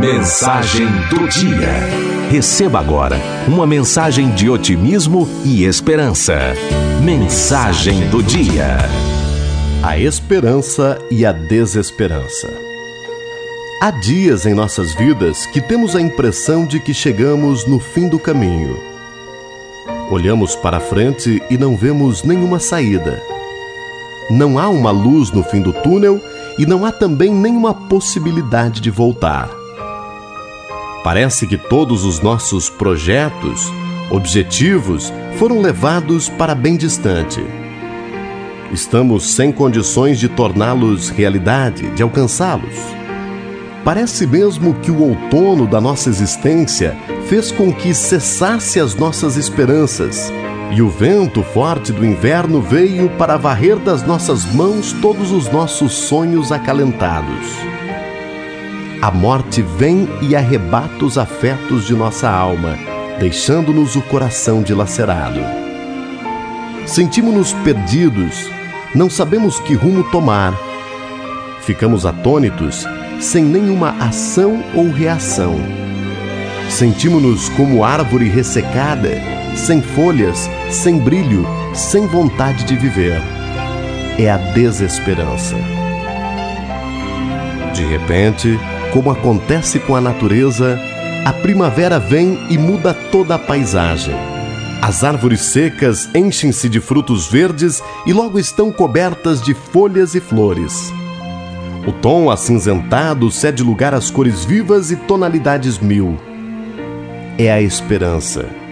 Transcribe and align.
Mensagem 0.00 0.86
do 1.08 1.28
Dia. 1.28 1.68
Receba 2.30 2.80
agora 2.80 3.16
uma 3.46 3.66
mensagem 3.66 4.30
de 4.30 4.50
otimismo 4.50 5.28
e 5.44 5.64
esperança. 5.64 6.36
Mensagem 7.02 8.08
do 8.08 8.22
Dia. 8.22 8.78
A 9.82 9.96
esperança 9.96 10.98
e 11.10 11.24
a 11.24 11.32
desesperança. 11.32 12.52
Há 13.80 13.90
dias 13.92 14.46
em 14.46 14.52
nossas 14.52 14.94
vidas 14.94 15.46
que 15.46 15.60
temos 15.60 15.94
a 15.94 16.00
impressão 16.00 16.66
de 16.66 16.80
que 16.80 16.92
chegamos 16.92 17.66
no 17.66 17.78
fim 17.78 18.08
do 18.08 18.18
caminho. 18.18 18.76
Olhamos 20.10 20.56
para 20.56 20.80
frente 20.80 21.42
e 21.48 21.56
não 21.56 21.76
vemos 21.76 22.22
nenhuma 22.24 22.58
saída. 22.58 23.22
Não 24.28 24.58
há 24.58 24.68
uma 24.68 24.90
luz 24.90 25.30
no 25.30 25.42
fim 25.44 25.62
do 25.62 25.72
túnel 25.72 26.20
e 26.58 26.66
não 26.66 26.84
há 26.84 26.90
também 26.90 27.32
nenhuma 27.32 27.72
possibilidade 27.72 28.80
de 28.80 28.90
voltar. 28.90 29.63
Parece 31.04 31.46
que 31.46 31.58
todos 31.58 32.02
os 32.02 32.20
nossos 32.20 32.70
projetos, 32.70 33.70
objetivos, 34.10 35.12
foram 35.38 35.60
levados 35.60 36.30
para 36.30 36.54
bem 36.54 36.78
distante. 36.78 37.44
Estamos 38.72 39.34
sem 39.34 39.52
condições 39.52 40.18
de 40.18 40.30
torná-los 40.30 41.10
realidade, 41.10 41.90
de 41.90 42.02
alcançá-los. 42.02 42.74
Parece 43.84 44.26
mesmo 44.26 44.72
que 44.76 44.90
o 44.90 45.02
outono 45.02 45.66
da 45.66 45.78
nossa 45.78 46.08
existência 46.08 46.96
fez 47.28 47.52
com 47.52 47.70
que 47.70 47.92
cessasse 47.92 48.80
as 48.80 48.94
nossas 48.94 49.36
esperanças, 49.36 50.32
e 50.74 50.80
o 50.80 50.88
vento 50.88 51.42
forte 51.42 51.92
do 51.92 52.02
inverno 52.02 52.62
veio 52.62 53.10
para 53.18 53.36
varrer 53.36 53.76
das 53.78 54.02
nossas 54.02 54.46
mãos 54.54 54.94
todos 55.02 55.32
os 55.32 55.52
nossos 55.52 55.92
sonhos 55.92 56.50
acalentados. 56.50 57.73
A 59.04 59.10
morte 59.10 59.60
vem 59.60 60.08
e 60.22 60.34
arrebata 60.34 61.04
os 61.04 61.18
afetos 61.18 61.86
de 61.86 61.92
nossa 61.92 62.26
alma, 62.26 62.78
deixando-nos 63.20 63.96
o 63.96 64.00
coração 64.00 64.62
dilacerado. 64.62 65.40
Sentimos-nos 66.86 67.52
perdidos, 67.52 68.50
não 68.94 69.10
sabemos 69.10 69.60
que 69.60 69.74
rumo 69.74 70.04
tomar. 70.04 70.54
Ficamos 71.60 72.06
atônitos 72.06 72.86
sem 73.20 73.44
nenhuma 73.44 73.90
ação 74.00 74.64
ou 74.74 74.90
reação. 74.90 75.54
Sentimos-nos 76.70 77.50
como 77.50 77.84
árvore 77.84 78.30
ressecada, 78.30 79.20
sem 79.54 79.82
folhas, 79.82 80.48
sem 80.70 80.98
brilho, 80.98 81.46
sem 81.74 82.06
vontade 82.06 82.64
de 82.64 82.74
viver. 82.74 83.20
É 84.18 84.30
a 84.30 84.38
desesperança. 84.38 85.56
De 87.74 87.84
repente, 87.84 88.58
como 88.94 89.10
acontece 89.10 89.80
com 89.80 89.96
a 89.96 90.00
natureza, 90.00 90.78
a 91.24 91.32
primavera 91.32 91.98
vem 91.98 92.38
e 92.48 92.56
muda 92.56 92.94
toda 92.94 93.34
a 93.34 93.38
paisagem. 93.38 94.14
As 94.80 95.02
árvores 95.02 95.40
secas 95.40 96.08
enchem-se 96.14 96.68
de 96.68 96.80
frutos 96.80 97.26
verdes 97.26 97.82
e 98.06 98.12
logo 98.12 98.38
estão 98.38 98.70
cobertas 98.70 99.42
de 99.42 99.52
folhas 99.52 100.14
e 100.14 100.20
flores. 100.20 100.92
O 101.88 101.90
tom 101.90 102.30
acinzentado 102.30 103.32
cede 103.32 103.64
lugar 103.64 103.94
às 103.94 104.10
cores 104.10 104.44
vivas 104.44 104.92
e 104.92 104.96
tonalidades 104.96 105.80
mil. 105.80 106.16
É 107.36 107.50
a 107.50 107.60
esperança. 107.60 108.63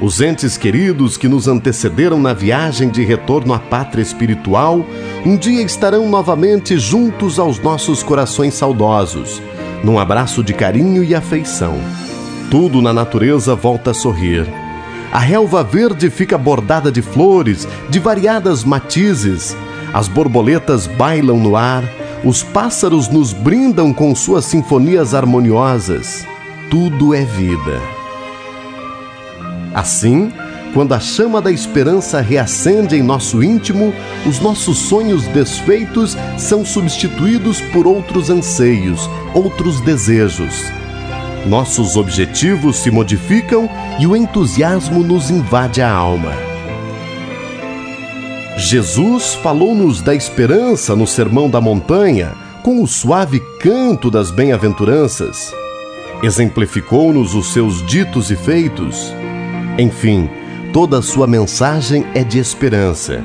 Os 0.00 0.20
entes 0.20 0.56
queridos 0.56 1.16
que 1.16 1.26
nos 1.26 1.48
antecederam 1.48 2.20
na 2.20 2.32
viagem 2.32 2.88
de 2.88 3.04
retorno 3.04 3.52
à 3.52 3.58
pátria 3.58 4.00
espiritual, 4.00 4.86
um 5.26 5.36
dia 5.36 5.60
estarão 5.60 6.08
novamente 6.08 6.78
juntos 6.78 7.36
aos 7.36 7.58
nossos 7.58 8.00
corações 8.00 8.54
saudosos, 8.54 9.42
num 9.82 9.98
abraço 9.98 10.44
de 10.44 10.54
carinho 10.54 11.02
e 11.02 11.16
afeição. 11.16 11.80
Tudo 12.48 12.80
na 12.80 12.92
natureza 12.92 13.56
volta 13.56 13.90
a 13.90 13.94
sorrir. 13.94 14.46
A 15.10 15.18
relva 15.18 15.64
verde 15.64 16.10
fica 16.10 16.38
bordada 16.38 16.92
de 16.92 17.02
flores, 17.02 17.66
de 17.90 17.98
variadas 17.98 18.62
matizes. 18.62 19.56
As 19.92 20.06
borboletas 20.06 20.86
bailam 20.86 21.40
no 21.40 21.56
ar, 21.56 21.82
os 22.24 22.44
pássaros 22.44 23.08
nos 23.08 23.32
brindam 23.32 23.92
com 23.92 24.14
suas 24.14 24.44
sinfonias 24.44 25.12
harmoniosas. 25.12 26.24
Tudo 26.70 27.12
é 27.12 27.24
vida. 27.24 27.97
Assim, 29.74 30.32
quando 30.74 30.92
a 30.94 31.00
chama 31.00 31.40
da 31.40 31.50
esperança 31.50 32.20
reacende 32.20 32.96
em 32.96 33.02
nosso 33.02 33.42
íntimo, 33.42 33.92
os 34.26 34.40
nossos 34.40 34.78
sonhos 34.78 35.26
desfeitos 35.28 36.16
são 36.36 36.64
substituídos 36.64 37.60
por 37.72 37.86
outros 37.86 38.30
anseios, 38.30 39.08
outros 39.34 39.80
desejos. 39.80 40.64
Nossos 41.46 41.96
objetivos 41.96 42.76
se 42.76 42.90
modificam 42.90 43.68
e 43.98 44.06
o 44.06 44.14
entusiasmo 44.14 45.02
nos 45.02 45.30
invade 45.30 45.80
a 45.80 45.90
alma. 45.90 46.32
Jesus 48.56 49.34
falou-nos 49.34 50.02
da 50.02 50.14
esperança 50.14 50.96
no 50.96 51.06
Sermão 51.06 51.48
da 51.48 51.60
Montanha, 51.60 52.34
com 52.62 52.82
o 52.82 52.86
suave 52.86 53.40
canto 53.60 54.10
das 54.10 54.30
bem-aventuranças. 54.30 55.54
Exemplificou-nos 56.22 57.34
os 57.34 57.52
seus 57.52 57.86
ditos 57.86 58.30
e 58.32 58.36
feitos. 58.36 59.14
Enfim, 59.78 60.28
toda 60.72 60.98
a 60.98 61.02
sua 61.02 61.26
mensagem 61.26 62.04
é 62.14 62.24
de 62.24 62.38
esperança. 62.38 63.22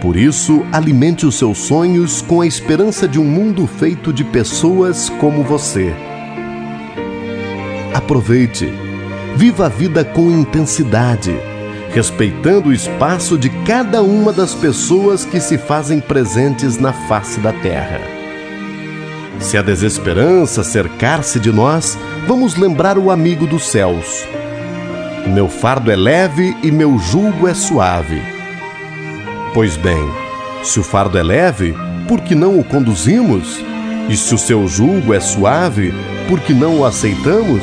Por 0.00 0.16
isso, 0.16 0.64
alimente 0.72 1.24
os 1.24 1.36
seus 1.36 1.58
sonhos 1.58 2.20
com 2.20 2.40
a 2.40 2.46
esperança 2.46 3.06
de 3.08 3.18
um 3.18 3.24
mundo 3.24 3.66
feito 3.66 4.12
de 4.12 4.24
pessoas 4.24 5.08
como 5.20 5.42
você. 5.42 5.94
Aproveite. 7.94 8.72
Viva 9.36 9.66
a 9.66 9.68
vida 9.68 10.04
com 10.04 10.30
intensidade 10.30 11.34
respeitando 11.90 12.68
o 12.68 12.72
espaço 12.72 13.38
de 13.38 13.48
cada 13.64 14.02
uma 14.02 14.32
das 14.32 14.54
pessoas 14.54 15.24
que 15.24 15.40
se 15.40 15.56
fazem 15.56 16.00
presentes 16.00 16.78
na 16.78 16.92
face 16.92 17.40
da 17.40 17.52
terra. 17.52 18.00
Se 19.40 19.56
a 19.56 19.62
desesperança 19.62 20.62
cercar-se 20.62 21.38
de 21.38 21.52
nós, 21.52 21.98
vamos 22.26 22.56
lembrar 22.56 22.98
o 22.98 23.10
amigo 23.10 23.46
dos 23.46 23.68
céus. 23.68 24.26
Meu 25.26 25.48
fardo 25.48 25.90
é 25.90 25.96
leve 25.96 26.56
e 26.62 26.70
meu 26.70 26.98
jugo 26.98 27.46
é 27.46 27.54
suave. 27.54 28.22
Pois 29.52 29.76
bem, 29.76 30.08
se 30.62 30.78
o 30.80 30.82
fardo 30.82 31.18
é 31.18 31.22
leve, 31.22 31.74
por 32.06 32.20
que 32.20 32.34
não 32.34 32.58
o 32.58 32.64
conduzimos? 32.64 33.62
E 34.08 34.16
se 34.16 34.34
o 34.34 34.38
seu 34.38 34.66
jugo 34.66 35.12
é 35.12 35.20
suave, 35.20 35.92
por 36.28 36.40
que 36.40 36.54
não 36.54 36.80
o 36.80 36.84
aceitamos? 36.84 37.62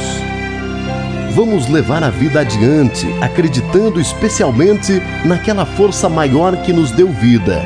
vamos 1.36 1.68
levar 1.68 2.02
a 2.02 2.10
vida 2.10 2.40
adiante, 2.40 3.06
acreditando 3.22 4.00
especialmente 4.00 5.02
naquela 5.26 5.66
força 5.66 6.08
maior 6.08 6.56
que 6.62 6.72
nos 6.72 6.92
deu 6.92 7.10
vida, 7.10 7.62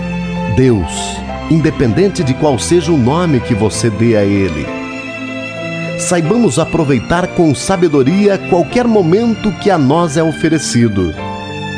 Deus, 0.56 0.92
independente 1.52 2.24
de 2.24 2.34
qual 2.34 2.58
seja 2.58 2.92
o 2.92 2.98
nome 2.98 3.40
que 3.40 3.54
você 3.54 3.92
dê 3.92 4.18
a 4.18 4.24
Ele. 4.24 4.66
Saibamos 6.00 6.58
aproveitar 6.58 7.28
com 7.36 7.54
sabedoria 7.54 8.38
qualquer 8.50 8.88
momento 8.88 9.52
que 9.60 9.70
a 9.70 9.78
nós 9.78 10.16
é 10.16 10.24
oferecido. 10.24 11.14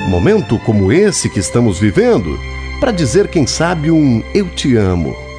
Momento 0.08 0.60
como 0.60 0.92
esse 0.92 1.28
que 1.28 1.40
estamos 1.40 1.80
vivendo, 1.80 2.40
para 2.80 2.92
dizer, 2.92 3.28
quem 3.28 3.48
sabe, 3.48 3.90
um 3.90 4.24
Eu 4.34 4.48
te 4.48 4.78
amo 4.78 5.31